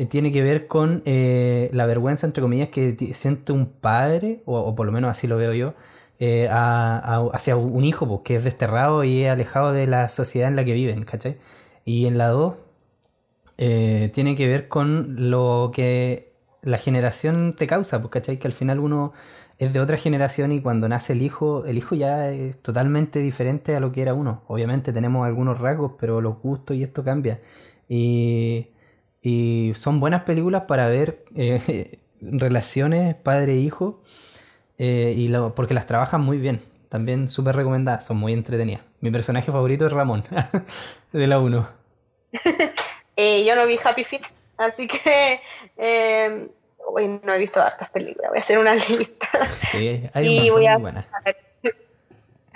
[0.10, 4.92] tiene que ver con la vergüenza, entre comillas, que siente un padre, o, por lo
[4.92, 5.74] menos así lo veo yo,
[6.20, 10.66] eh, hacia un hijo que es desterrado y es alejado de la sociedad en la
[10.66, 11.38] que viven, ¿cachai?
[11.86, 12.56] Y en la 2
[13.60, 16.34] eh, tiene que ver con lo que
[16.64, 18.38] la generación te causa, pues, ¿cachai?
[18.40, 19.14] Que al final uno
[19.60, 23.76] es de otra generación y cuando nace el hijo, el hijo ya es totalmente diferente
[23.76, 24.44] a lo que era uno.
[24.48, 27.42] Obviamente tenemos algunos rasgos, pero los gustos y esto cambia.
[27.88, 28.70] Y,
[29.28, 34.02] y son buenas películas para ver eh, relaciones padre-hijo
[34.78, 36.64] eh, y lo, porque las trabajan muy bien.
[36.88, 38.84] También súper recomendadas, son muy entretenidas.
[39.02, 40.24] Mi personaje favorito es Ramón,
[41.12, 41.68] de la 1.
[43.20, 44.22] Eh, yo no vi Happy Feet,
[44.58, 45.42] así que
[46.86, 48.30] hoy no he visto hartas películas.
[48.30, 49.44] Voy a hacer una lista.
[49.44, 50.78] Sí, hay y voy a,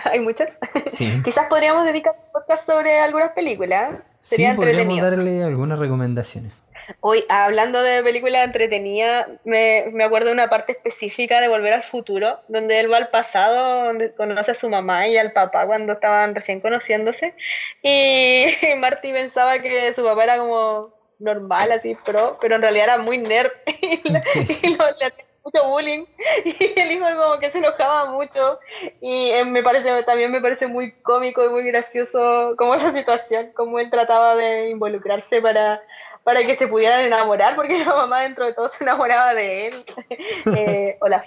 [0.05, 0.59] hay muchas.
[0.91, 1.19] Sí.
[1.25, 3.95] Quizás podríamos dedicar un podcast sobre algunas películas.
[4.21, 5.09] Sería sí, podríamos entretenido.
[5.09, 6.53] darle algunas recomendaciones.
[6.99, 11.83] Hoy, hablando de películas entretenidas, me, me acuerdo de una parte específica de Volver al
[11.83, 15.93] Futuro, donde él va al pasado, donde conoce a su mamá y al papá cuando
[15.93, 17.33] estaban recién conociéndose.
[17.81, 18.45] Y
[18.77, 23.17] Marty pensaba que su papá era como normal, así, pro, pero en realidad era muy
[23.17, 23.51] nerd
[23.81, 24.59] y, le- Sí.
[24.63, 26.05] y lo- le hacía mucho bullying.
[26.45, 28.59] Y el hijo como que se enojaba mucho.
[29.01, 33.51] Y eh, me parece, también me parece muy cómico y muy gracioso como esa situación,
[33.53, 35.81] como él trataba de involucrarse para
[36.23, 39.85] para que se pudieran enamorar, porque la mamá dentro de todo se enamoraba de él.
[40.57, 41.23] Eh, o la-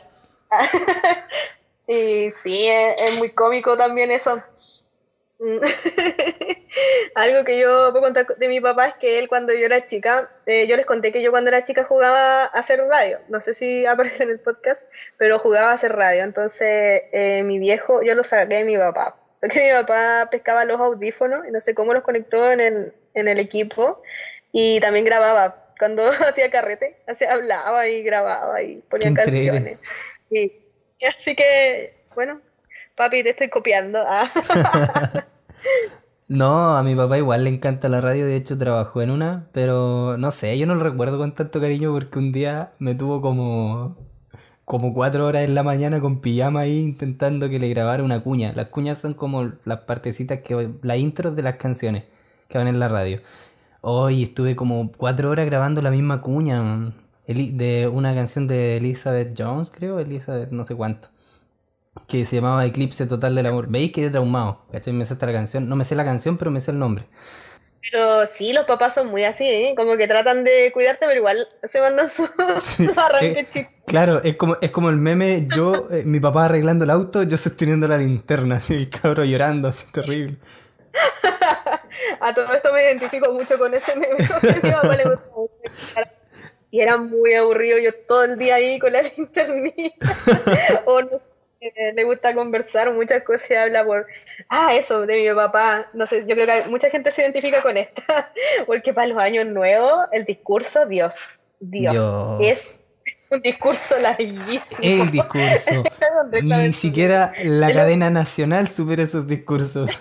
[1.87, 4.40] y sí, es, es muy cómico también eso.
[5.38, 5.59] Mm.
[7.16, 10.28] Algo que yo puedo contar de mi papá es que él cuando yo era chica,
[10.46, 13.54] eh, yo les conté que yo cuando era chica jugaba a hacer radio, no sé
[13.54, 14.87] si aparece en el podcast,
[15.18, 19.16] pero jugaba a hacer radio, entonces eh, mi viejo, yo lo saqué de mi papá,
[19.40, 23.28] porque mi papá pescaba los audífonos y no sé cómo los conectó en el, en
[23.28, 24.02] el equipo
[24.56, 29.50] y también grababa, cuando hacía carrete, hacía, hablaba y grababa y ponía increíble.
[29.50, 29.78] canciones.
[30.30, 30.52] Y,
[31.00, 32.40] y así que, bueno,
[32.94, 34.02] papi, te estoy copiando.
[34.06, 34.30] Ah.
[36.26, 40.16] No, a mi papá igual le encanta la radio, de hecho trabajó en una, pero
[40.16, 43.98] no sé, yo no lo recuerdo con tanto cariño porque un día me tuvo como,
[44.64, 48.54] como cuatro horas en la mañana con pijama ahí intentando que le grabara una cuña.
[48.54, 52.04] Las cuñas son como las partecitas que, las intros de las canciones
[52.48, 53.20] que van en la radio.
[53.87, 56.94] Hoy estuve como cuatro horas grabando la misma cuña man.
[57.27, 61.09] De una canción de Elizabeth Jones, creo, Elizabeth no sé cuánto
[62.09, 63.68] que se llamaba Eclipse Total del Amor.
[63.68, 64.62] ¿Veis que he traumado?
[64.73, 64.92] ¿Cachai?
[64.92, 65.68] Me sé hasta la canción.
[65.68, 67.05] No me sé la canción, pero me sé el nombre.
[67.90, 69.75] Pero sí, los papás son muy así, ¿eh?
[69.77, 74.37] como que tratan de cuidarte, pero igual se mandan sus su arranques Eh, claro, es
[74.37, 77.99] como, es como el meme, yo, eh, mi papá arreglando el auto, yo sosteniendo la
[77.99, 80.38] linterna, así, el cabro llorando, así terrible.
[82.24, 84.16] A todo esto me identifico mucho con ese meme.
[84.62, 85.52] mi papá le gusta mucho.
[86.70, 90.06] Y era muy aburrido yo todo el día ahí con la linternita.
[90.87, 91.26] o no sé,
[91.60, 94.06] eh, le gusta conversar muchas cosas y habla por...
[94.48, 95.87] Ah, eso, de mi papá.
[95.92, 98.02] No sé, yo creo que mucha gente se identifica con esta.
[98.66, 102.38] Porque para los años nuevos, el discurso, Dios, Dios, Dios.
[102.40, 102.80] es
[103.35, 104.81] un discurso larguísimo.
[104.83, 105.83] El discurso.
[106.42, 109.90] Ni siquiera la cadena nacional supera esos discursos.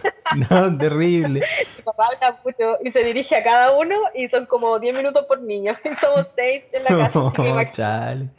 [0.49, 1.41] No, terrible.
[1.77, 5.25] Mi papá habla mucho y se dirige a cada uno y son como 10 minutos
[5.25, 5.75] por niño.
[5.83, 7.19] Y somos 6 en la casa.
[7.19, 7.71] imagínate.
[7.71, 8.29] chale.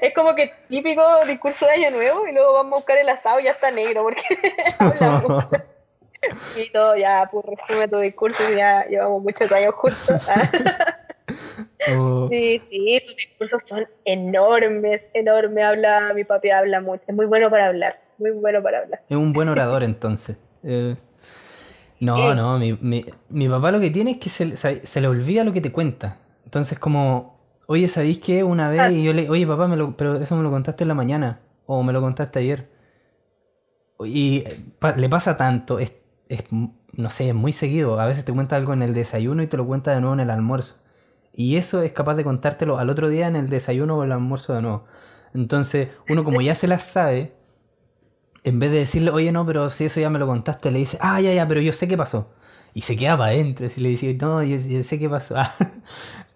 [0.00, 3.38] es como que típico discurso de Año Nuevo y luego vamos a buscar el asado
[3.40, 4.22] y ya está negro porque
[4.78, 5.50] habla mucho.
[6.56, 10.22] Y todo, ya, pues resume tu discurso y ya llevamos muchos años juntos.
[11.86, 15.64] Oh, sí, sí, sus discursos son enormes, enormes.
[15.64, 17.02] Habla, mi papi habla mucho.
[17.06, 19.02] Es muy bueno para hablar, muy bueno para hablar.
[19.08, 20.38] Es un buen orador entonces.
[20.62, 20.96] Eh,
[22.00, 25.08] no, no, mi, mi, mi papá lo que tiene es que se, se- se le
[25.08, 26.20] olvida lo que te cuenta.
[26.44, 28.44] Entonces como, oye, ¿sabéis qué?
[28.44, 30.88] Una vez y yo le, oye papá, me lo, pero eso me lo contaste en
[30.88, 32.68] la mañana o me lo contaste ayer.
[34.04, 34.44] Y
[34.78, 35.92] pa- le pasa tanto, es,
[36.28, 37.98] es, no sé, es muy seguido.
[38.00, 40.20] A veces te cuenta algo en el desayuno y te lo cuenta de nuevo en
[40.20, 40.82] el almuerzo.
[41.36, 44.54] Y eso es capaz de contártelo al otro día en el desayuno o el almuerzo
[44.54, 44.84] de nuevo.
[45.34, 47.34] Entonces, uno como ya se las sabe,
[48.44, 50.98] en vez de decirle, oye, no, pero si eso ya me lo contaste, le dice,
[51.00, 52.32] ah, ya, ya, pero yo sé qué pasó.
[52.72, 55.36] Y se queda para adentro, y le dice, no, yo, sé qué pasó.
[55.44, 55.52] Ah,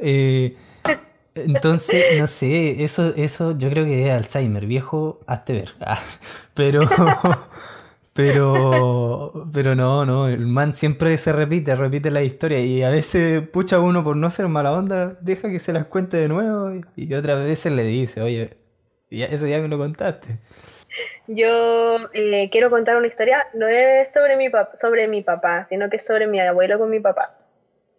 [0.01, 0.57] eh,
[1.35, 5.75] entonces, no sé, eso, eso yo creo que es Alzheimer, viejo, hazte ver.
[5.81, 5.99] Ah,
[6.55, 6.89] pero,
[8.19, 13.47] pero, pero no, no, el man siempre se repite, repite la historia y a veces,
[13.49, 17.15] pucha, uno por no ser mala onda, deja que se las cuente de nuevo y,
[17.15, 18.57] otras veces le dice, oye,
[19.09, 20.41] ya- eso ya me lo contaste.
[21.29, 25.89] Yo eh, quiero contar una historia, no es sobre mi, pap- sobre mi papá, sino
[25.89, 27.37] que es sobre mi abuelo con mi papá.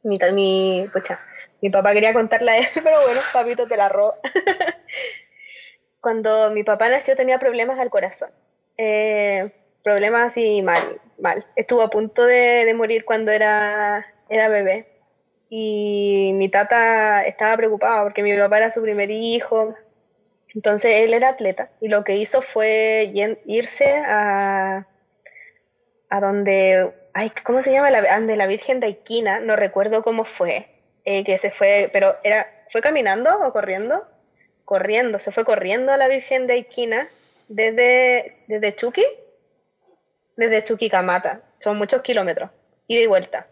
[0.04, 1.18] Mi, mi, pucha,
[1.62, 4.16] mi papá quería contarla a él, pero bueno, papito te la robo.
[6.02, 8.32] Cuando mi papá nació tenía problemas al corazón.
[8.78, 9.50] Eh,
[9.84, 11.46] problemas así mal, mal.
[11.56, 14.88] Estuvo a punto de, morir cuando era, era bebé.
[15.50, 19.76] Y mi tata estaba preocupada porque mi papá era su primer hijo,
[20.56, 23.12] entonces él era atleta y lo que hizo fue
[23.46, 24.88] irse a,
[26.10, 27.92] a donde, ay, ¿cómo se llama?
[27.92, 30.68] La, donde la Virgen de Aikina, no recuerdo cómo fue,
[31.06, 34.08] eh, que se fue, pero era, ¿fue caminando o corriendo?
[34.66, 37.08] Corriendo, se fue corriendo a la Virgen de Aikina
[37.48, 39.06] desde, desde Chucky,
[40.40, 42.50] desde Chuquicamata, son muchos kilómetros,
[42.88, 43.48] ida y vuelta,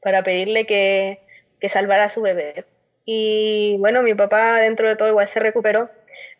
[0.00, 1.22] para pedirle que,
[1.58, 2.66] que salvara a su bebé.
[3.04, 5.90] Y bueno, mi papá dentro de todo igual se recuperó.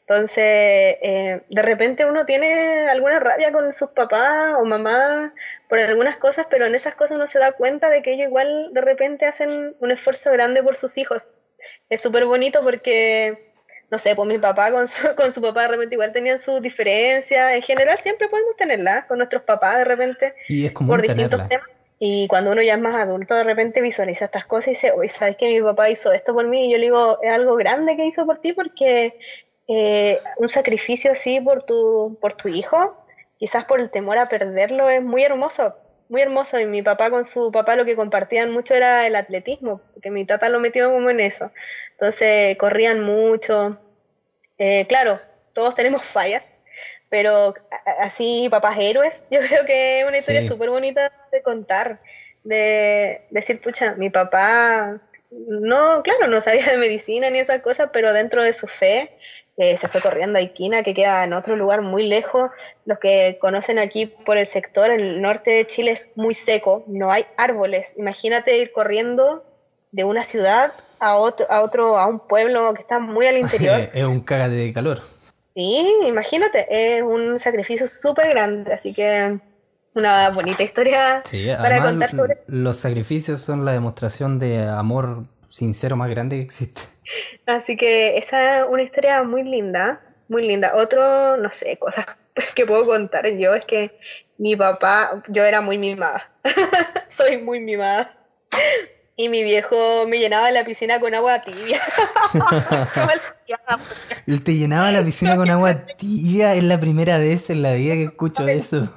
[0.01, 5.33] Entonces, eh, de repente uno tiene alguna rabia con sus papás o mamás
[5.69, 8.71] por algunas cosas, pero en esas cosas uno se da cuenta de que ellos igual
[8.73, 11.31] de repente hacen un esfuerzo grande por sus hijos.
[11.89, 13.52] Es súper bonito porque,
[13.93, 16.63] no sé, pues mi papá con su, con su papá de repente igual tenían sus
[16.63, 17.53] diferencias.
[17.53, 21.47] En general siempre podemos tenerlas con nuestros papás de repente Y es como por distintos
[21.47, 21.69] temas.
[21.99, 25.11] Y cuando uno ya es más adulto, de repente visualiza estas cosas y dice, oye,
[25.11, 26.67] ¿sabes que mi papá hizo esto por mí?
[26.67, 29.17] Y yo le digo, es algo grande que hizo por ti porque
[29.69, 32.97] eh, un sacrificio así por tu, por tu hijo,
[33.39, 35.77] quizás por el temor a perderlo, es muy hermoso,
[36.13, 36.61] muy hermoso.
[36.61, 40.27] Y mi papá con su papá lo que compartían mucho era el atletismo, porque mi
[40.27, 41.51] tata lo metió como en eso.
[41.93, 43.81] Entonces corrían mucho.
[44.59, 45.19] Eh, claro,
[45.55, 46.53] todos tenemos fallas,
[47.09, 47.55] pero
[47.99, 52.01] así papás héroes, yo creo que es una historia súper bonita de contar,
[52.45, 58.13] de decir, pucha, mi papá no, claro, no sabía de medicina ni esas cosas, pero
[58.13, 59.17] dentro de su fe
[59.59, 62.51] eh, se fue corriendo a Iquina, que queda en otro lugar muy lejos.
[62.87, 67.13] Los que conocen aquí por el sector, el norte de Chile es muy seco, no
[67.13, 67.95] hay árboles.
[67.99, 69.45] Imagínate ir corriendo
[69.91, 73.91] de una ciudad a otro, a otro, a un pueblo que está muy al interior.
[73.93, 75.03] es un caga de calor.
[75.55, 79.39] Sí, imagínate, es un sacrificio súper grande, así que
[79.95, 81.23] una bonita historia
[81.59, 82.43] para contar sobre.
[82.47, 86.83] Los sacrificios son la demostración de amor sincero más grande que existe.
[87.47, 90.73] Así que esa es una historia muy linda, muy linda.
[90.75, 92.07] Otro, no sé, cosas
[92.55, 93.99] que puedo contar yo es que
[94.39, 96.33] mi papá, yo era muy mimada,
[97.09, 98.11] soy muy mimada.
[99.15, 101.79] Y mi viejo me llenaba la piscina con agua tibia.
[104.27, 107.95] Él te llenaba la piscina con agua tibia, es la primera vez en la vida
[107.95, 108.89] que escucho eso.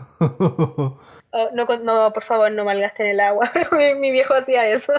[1.38, 3.52] Oh, no, no, por favor, no malgasten el agua.
[4.00, 4.94] mi, viejo hacía eso.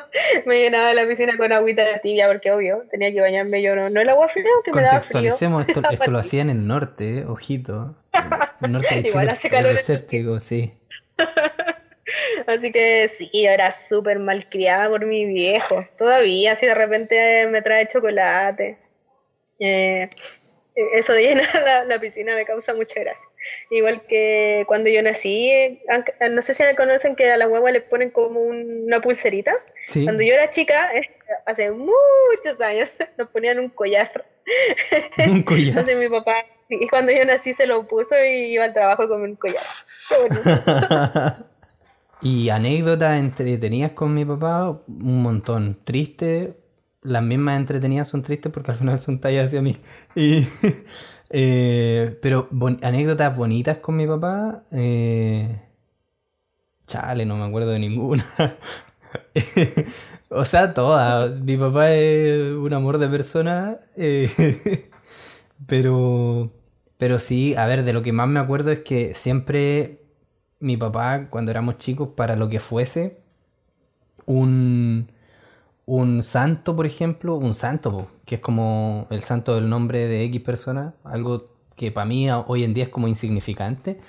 [0.45, 3.75] Me llenaba la piscina con agüita tibia, porque obvio, tenía que bañarme yo.
[3.75, 5.33] No, no el agua fría, que me daba frío.
[5.33, 7.95] Esto, esto lo hacía en el norte, eh, ojito.
[8.61, 10.75] El norte de Chile Igual hace calor es desértico, sí.
[12.47, 15.85] Así que sí, yo era súper malcriada por mi viejo.
[15.99, 18.79] Todavía, si de repente me trae chocolate.
[19.59, 20.09] Eh,
[20.77, 23.29] eso de llenar la, piscina me causa mucha gracia.
[23.71, 25.81] Igual que cuando yo nací,
[26.31, 29.55] no sé si me conocen que a la hueva le ponen como una pulserita.
[30.05, 31.09] Cuando yo era chica, eh,
[31.47, 34.27] hace muchos años, nos ponían un collar.
[35.27, 35.71] Un collar.
[35.71, 39.23] Entonces mi papá, y cuando yo nací se lo puso y iba al trabajo con
[39.23, 39.59] un collar.
[42.27, 45.79] y anécdotas entretenidas con mi papá, un montón.
[45.85, 46.59] Triste,
[47.03, 49.77] las mismas entretenidas son tristes porque al final son tallas hacia mí.
[50.17, 50.45] Y,
[51.31, 52.49] eh, pero
[52.83, 54.65] anécdotas bonitas con mi papá.
[54.73, 55.57] Eh,
[56.89, 58.25] chale, no me acuerdo de ninguna.
[60.31, 61.31] o sea, todas.
[61.43, 63.79] Mi papá es un amor de persona.
[63.97, 64.29] Eh,
[65.69, 66.51] pero,
[66.99, 70.06] pero sí, a ver, de lo que más me acuerdo es que siempre
[70.61, 73.21] mi papá, cuando éramos chicos, para lo que fuese,
[74.27, 75.09] un
[75.87, 80.43] un santo, por ejemplo, un santo, que es como el santo del nombre de X
[80.43, 81.45] persona, algo
[81.77, 84.01] que para mí hoy en día es como insignificante,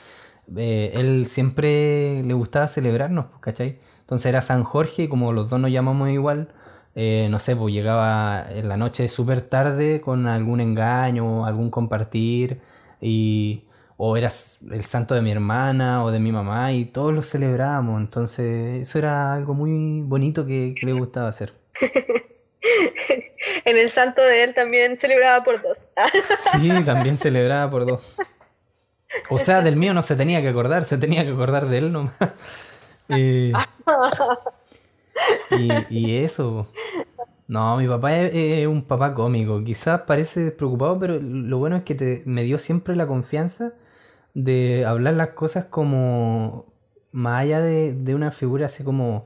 [0.55, 3.79] eh, él siempre le gustaba celebrarnos, ¿cachai?
[4.01, 6.49] Entonces era San Jorge y como los dos nos llamamos igual,
[6.95, 12.61] eh, no sé, pues llegaba en la noche súper tarde con algún engaño, algún compartir,
[13.01, 13.65] y,
[13.97, 14.31] o era
[14.71, 18.99] el santo de mi hermana o de mi mamá y todos lo celebrábamos, entonces eso
[18.99, 21.53] era algo muy bonito que le gustaba hacer.
[23.65, 25.89] en el santo de él también celebraba por dos.
[26.51, 28.03] sí, también celebraba por dos.
[29.29, 31.91] O sea, del mío no se tenía que acordar, se tenía que acordar de él
[31.91, 32.15] nomás.
[33.09, 33.51] y,
[35.89, 36.67] y, eso.
[37.47, 39.63] No, mi papá es, un papá cómico.
[39.63, 43.73] Quizás parece despreocupado, pero lo bueno es que te, me dio siempre la confianza
[44.37, 46.65] de hablar las cosas como
[47.11, 49.25] más allá de, de una figura así como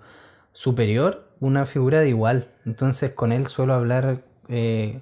[0.53, 2.47] superior, una figura de igual.
[2.65, 5.01] Entonces con él suelo hablar eh,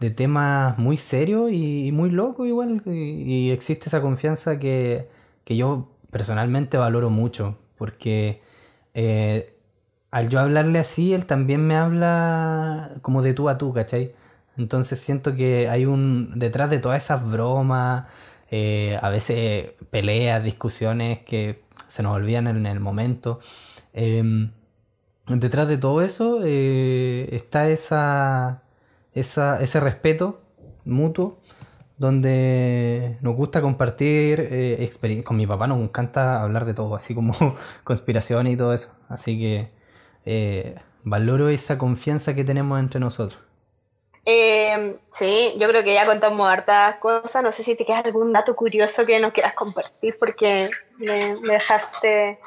[0.00, 2.82] de temas muy serios y, muy locos igual.
[2.86, 5.08] Y, existe esa confianza que,
[5.46, 7.58] yo personalmente valoro mucho.
[7.78, 8.42] Porque
[8.94, 9.56] eh,
[10.10, 14.14] al yo hablarle así, él también me habla como de tú a tú, ¿cachai?
[14.56, 16.38] Entonces siento que hay un...
[16.38, 18.06] detrás de todas esas bromas,
[18.50, 23.40] eh, a veces peleas, discusiones que se nos olvidan en el momento.
[23.92, 24.52] Em,
[25.26, 28.62] detrás de todo eso eh, está esa,
[29.12, 30.42] esa, ese respeto
[30.84, 31.40] mutuo
[31.96, 35.26] donde nos gusta compartir eh, experiencias.
[35.26, 37.34] Con mi papá nos encanta hablar de todo, así como
[37.84, 38.94] conspiración y todo eso.
[39.08, 39.72] Así que
[41.04, 43.40] valoro esa confianza que tenemos entre nosotros.
[44.26, 47.42] Eh, sí, yo creo que ya contamos hartas cosas.
[47.42, 52.38] No sé si te queda algún dato curioso que nos quieras compartir porque me, dejaste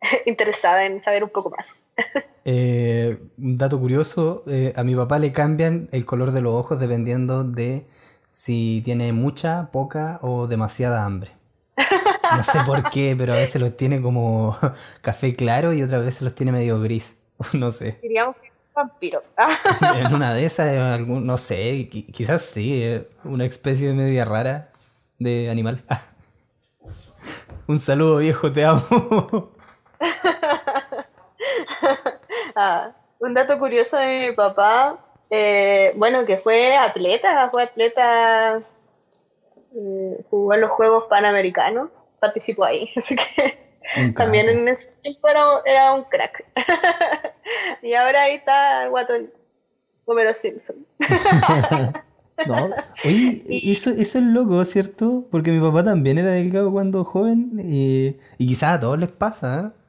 [0.26, 1.84] interesada en saber un poco más.
[2.46, 6.78] Eh, un dato curioso, eh, a mi papá le cambian el color de los ojos
[6.78, 7.86] dependiendo de
[8.30, 11.30] si tiene mucha, poca o demasiada hambre.
[12.36, 14.58] No sé por qué, pero a veces los tiene como
[15.00, 17.22] café claro y otras veces los tiene medio gris.
[17.54, 17.98] No sé.
[18.02, 19.22] Diríamos que vampiro.
[19.96, 24.70] en una de esas, algún, no sé, quizás sí, una especie de media rara
[25.18, 25.82] de animal.
[27.66, 28.82] Un saludo viejo, te amo.
[32.56, 34.96] Ah, un dato curioso de mi papá,
[35.28, 38.60] eh, bueno, que fue atleta, fue atleta,
[39.74, 43.58] eh, jugó en los Juegos Panamericanos, participó ahí, así que
[44.14, 45.28] también en ese tiempo
[45.64, 46.44] era, un crack.
[47.84, 49.30] Y ahora ahí está Guatón,
[50.06, 50.86] Homero Simpson.
[52.46, 52.70] no,
[53.04, 55.26] oye, eso, eso es loco, ¿cierto?
[55.30, 59.72] Porque mi papá también era delgado cuando joven y, y quizás a todos les pasa,
[59.74, 59.80] ¿eh?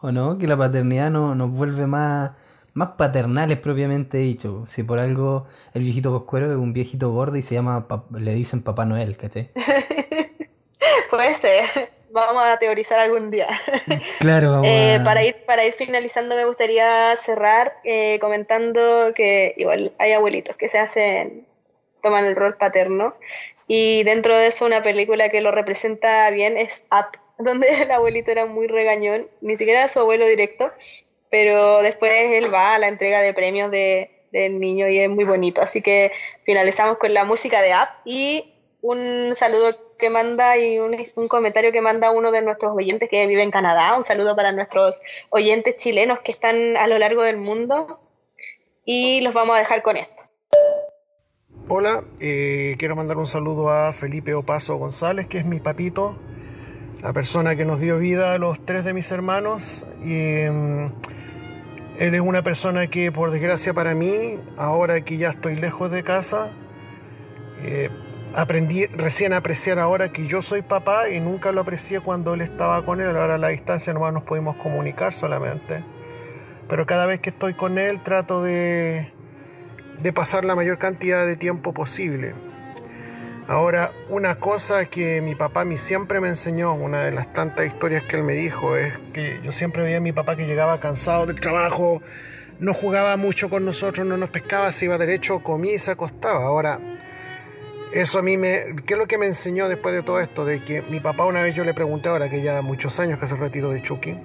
[0.00, 0.36] ¿o no?
[0.36, 2.32] Que la paternidad no, nos vuelve más,
[2.74, 4.64] más paternales propiamente dicho.
[4.66, 8.62] Si por algo el viejito Coscuero es un viejito gordo y se llama, le dicen
[8.62, 9.52] Papá Noel, ¿caché?
[11.10, 11.93] Puede ser.
[12.14, 13.48] Vamos a teorizar algún día.
[14.20, 19.92] Claro, vamos eh, para, ir, para ir finalizando me gustaría cerrar eh, comentando que igual
[19.98, 21.44] hay abuelitos que se hacen,
[22.00, 23.16] toman el rol paterno
[23.66, 28.30] y dentro de eso una película que lo representa bien es Up donde el abuelito
[28.30, 30.72] era muy regañón, ni siquiera era su abuelo directo,
[31.30, 35.24] pero después él va a la entrega de premios de, del niño y es muy
[35.24, 35.60] bonito.
[35.60, 36.12] Así que
[36.44, 40.96] finalizamos con la música de App y un saludo que manda y un,
[41.28, 43.96] comentario que manda uno de nuestros oyentes que vive en Canadá.
[43.96, 48.00] Un saludo para nuestros oyentes chilenos que están a lo largo del mundo
[48.84, 50.14] y los vamos a dejar con esto.
[51.68, 56.18] Hola, eh, quiero mandar un saludo a Felipe Opaso González, que es mi papito,
[57.02, 59.84] la persona que nos dio vida a los tres de mis hermanos.
[60.02, 60.92] Y mm,
[61.98, 66.04] él es una persona que, por desgracia para mí, ahora que ya estoy lejos de
[66.04, 66.50] casa,
[67.62, 67.88] eh,
[68.34, 72.40] aprendí recién a apreciar ahora que yo soy papá y nunca lo aprecié cuando él
[72.40, 73.16] estaba con él.
[73.16, 75.84] Ahora a la distancia nomás nos pudimos comunicar solamente.
[76.68, 79.12] Pero cada vez que estoy con él trato de,
[80.02, 82.34] de pasar la mayor cantidad de tiempo posible.
[83.46, 88.02] Ahora, una cosa que mi papá a siempre me enseñó, una de las tantas historias
[88.04, 91.26] que él me dijo, es que yo siempre veía a mi papá que llegaba cansado
[91.26, 92.00] del trabajo,
[92.58, 96.46] no jugaba mucho con nosotros, no nos pescaba, se iba derecho, comía y se acostaba.
[96.46, 96.80] Ahora,
[97.94, 98.76] eso a mí me...
[98.86, 100.44] ¿Qué es lo que me enseñó después de todo esto?
[100.44, 103.26] De que mi papá una vez yo le pregunté, ahora que ya muchos años que
[103.26, 104.16] se retiró de Chucky,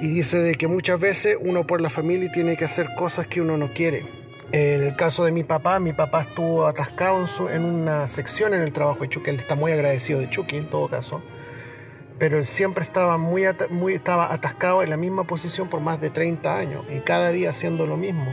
[0.00, 3.40] y dice de que muchas veces uno por la familia tiene que hacer cosas que
[3.40, 4.04] uno no quiere
[4.52, 8.72] en el caso de mi papá, mi papá estuvo atascado en, una sección en el
[8.72, 9.30] trabajo de Chucky.
[9.30, 11.22] Él está muy agradecido de Chucky en todo caso.
[12.18, 16.10] Pero él siempre estaba, muy, muy estaba atascado en la misma posición por más de
[16.10, 18.32] 30 años y cada día haciendo lo mismo.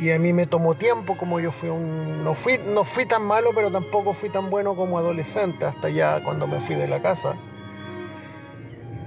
[0.00, 2.24] Y a mí me tomó tiempo, como yo fui un...
[2.24, 6.24] No fui, no fui tan malo, pero tampoco fui tan bueno como adolescente, hasta ya
[6.24, 7.36] cuando me fui de la casa.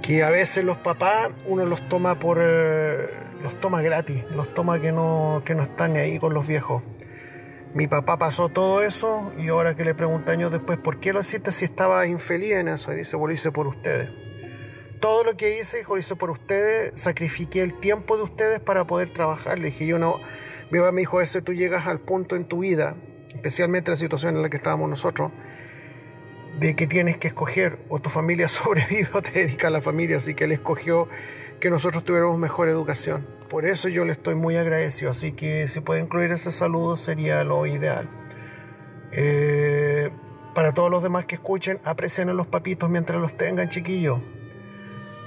[0.03, 2.37] Que a veces los papás uno los toma por...
[2.39, 3.09] Eh,
[3.41, 6.83] los toma gratis, los toma que no, que no están ahí con los viejos.
[7.73, 11.21] Mi papá pasó todo eso y ahora que le pregunté años después por qué lo
[11.21, 14.11] hiciste si estaba infeliz en eso, y dice, pues lo hice por ustedes.
[14.99, 18.85] Todo lo que hice, hijo, lo hice por ustedes, sacrifiqué el tiempo de ustedes para
[18.85, 19.57] poder trabajar.
[19.57, 20.19] Le dije, yo no,
[20.73, 22.95] mi papá me dijo, ese tú llegas al punto en tu vida,
[23.35, 25.31] especialmente en la situación en la que estábamos nosotros,
[26.59, 30.17] de que tienes que escoger o tu familia sobrevive o te dedica a la familia,
[30.17, 31.07] así que él escogió
[31.59, 33.27] que nosotros tuviéramos mejor educación.
[33.49, 37.43] Por eso yo le estoy muy agradecido, así que si puede incluir ese saludo sería
[37.43, 38.09] lo ideal.
[39.11, 40.09] Eh,
[40.55, 44.21] para todos los demás que escuchen, aprecien a los papitos mientras los tengan, chiquillos.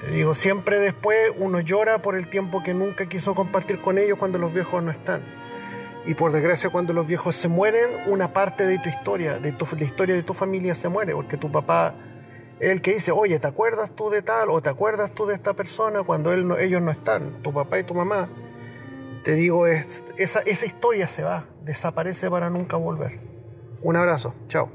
[0.01, 4.19] Te digo, siempre después uno llora por el tiempo que nunca quiso compartir con ellos
[4.19, 5.23] cuando los viejos no están.
[6.05, 9.67] Y por desgracia, cuando los viejos se mueren, una parte de tu historia, de tu,
[9.77, 11.95] la historia de tu familia se muere, porque tu papá
[12.61, 15.55] el que dice, oye, ¿te acuerdas tú de tal o te acuerdas tú de esta
[15.55, 18.29] persona cuando él ellos no están, tu papá y tu mamá?
[19.25, 23.21] Te digo, esa, esa historia se va, desaparece para nunca volver.
[23.83, 24.71] Un abrazo, chao.